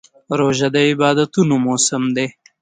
روژه 0.39 0.67
د 0.73 0.75
عبادتونو 0.89 1.55
موسم 1.65 2.03
دی. 2.15 2.27